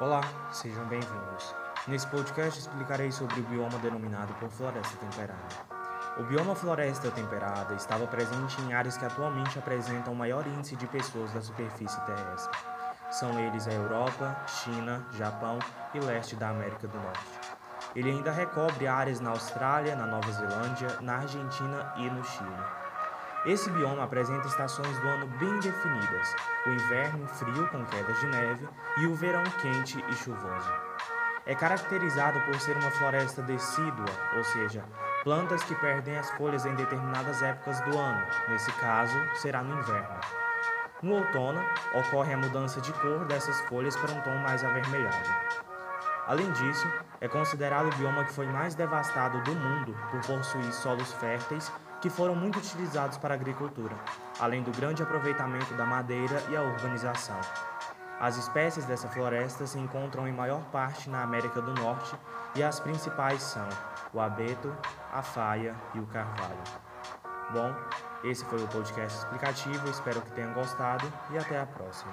Olá, 0.00 0.22
sejam 0.50 0.84
bem-vindos. 0.86 1.54
Nesse 1.86 2.04
podcast 2.08 2.58
explicarei 2.58 3.12
sobre 3.12 3.38
o 3.38 3.44
bioma 3.44 3.78
denominado 3.78 4.34
por 4.34 4.50
floresta 4.50 4.96
temperada. 4.96 5.38
O 6.18 6.24
bioma 6.24 6.56
floresta 6.56 7.12
temperada 7.12 7.74
estava 7.74 8.04
presente 8.08 8.60
em 8.62 8.74
áreas 8.74 8.96
que 8.96 9.04
atualmente 9.04 9.56
apresentam 9.56 10.12
o 10.12 10.16
maior 10.16 10.44
índice 10.48 10.74
de 10.74 10.88
pessoas 10.88 11.32
da 11.32 11.40
superfície 11.40 12.00
terrestre. 12.06 12.58
São 13.12 13.38
eles 13.38 13.68
a 13.68 13.72
Europa, 13.72 14.36
China, 14.48 15.06
Japão 15.12 15.60
e 15.94 16.00
leste 16.00 16.34
da 16.34 16.48
América 16.48 16.88
do 16.88 16.98
Norte. 16.98 17.40
Ele 17.94 18.10
ainda 18.10 18.32
recobre 18.32 18.88
áreas 18.88 19.20
na 19.20 19.30
Austrália, 19.30 19.94
na 19.94 20.06
Nova 20.06 20.32
Zelândia, 20.32 21.00
na 21.02 21.18
Argentina 21.18 21.94
e 21.98 22.10
no 22.10 22.24
Chile. 22.24 22.64
Esse 23.46 23.68
bioma 23.70 24.04
apresenta 24.04 24.48
estações 24.48 24.98
do 25.00 25.08
ano 25.08 25.26
bem 25.38 25.60
definidas: 25.60 26.34
o 26.66 26.70
inverno 26.70 27.28
frio 27.28 27.68
com 27.68 27.84
quedas 27.84 28.18
de 28.18 28.26
neve 28.26 28.66
e 28.98 29.06
o 29.06 29.14
verão 29.14 29.42
quente 29.60 30.02
e 30.08 30.14
chuvoso. 30.14 30.72
É 31.44 31.54
caracterizado 31.54 32.40
por 32.40 32.58
ser 32.58 32.74
uma 32.78 32.90
floresta 32.92 33.42
decídua, 33.42 34.06
ou 34.34 34.42
seja, 34.44 34.82
plantas 35.22 35.62
que 35.64 35.74
perdem 35.74 36.16
as 36.16 36.30
folhas 36.30 36.64
em 36.64 36.74
determinadas 36.74 37.42
épocas 37.42 37.78
do 37.82 37.98
ano, 37.98 38.26
nesse 38.48 38.72
caso, 38.72 39.14
será 39.34 39.62
no 39.62 39.78
inverno. 39.78 40.20
No 41.02 41.16
outono, 41.16 41.62
ocorre 41.92 42.32
a 42.32 42.38
mudança 42.38 42.80
de 42.80 42.94
cor 42.94 43.26
dessas 43.26 43.60
folhas 43.62 43.94
para 43.94 44.12
um 44.12 44.22
tom 44.22 44.36
mais 44.36 44.64
avermelhado. 44.64 45.28
Além 46.26 46.50
disso, 46.52 46.90
é 47.20 47.28
considerado 47.28 47.88
o 47.88 47.96
bioma 47.96 48.24
que 48.24 48.32
foi 48.32 48.46
mais 48.46 48.74
devastado 48.74 49.38
do 49.42 49.54
mundo 49.54 49.94
por 50.10 50.20
possuir 50.22 50.72
solos 50.72 51.12
férteis 51.12 51.70
que 52.04 52.10
foram 52.10 52.34
muito 52.34 52.58
utilizados 52.58 53.16
para 53.16 53.32
a 53.32 53.34
agricultura, 53.34 53.96
além 54.38 54.62
do 54.62 54.70
grande 54.72 55.02
aproveitamento 55.02 55.72
da 55.72 55.86
madeira 55.86 56.38
e 56.50 56.54
a 56.54 56.60
urbanização. 56.60 57.40
As 58.20 58.36
espécies 58.36 58.84
dessa 58.84 59.08
floresta 59.08 59.66
se 59.66 59.78
encontram 59.78 60.28
em 60.28 60.32
maior 60.32 60.62
parte 60.66 61.08
na 61.08 61.22
América 61.22 61.62
do 61.62 61.72
Norte 61.72 62.14
e 62.54 62.62
as 62.62 62.78
principais 62.78 63.42
são 63.42 63.66
o 64.12 64.20
abeto, 64.20 64.70
a 65.10 65.22
faia 65.22 65.74
e 65.94 65.98
o 65.98 66.06
carvalho. 66.08 66.62
Bom, 67.54 67.74
esse 68.22 68.44
foi 68.44 68.62
o 68.62 68.68
podcast 68.68 69.20
explicativo, 69.20 69.88
espero 69.88 70.20
que 70.20 70.32
tenham 70.32 70.52
gostado 70.52 71.10
e 71.30 71.38
até 71.38 71.58
a 71.58 71.64
próxima. 71.64 72.12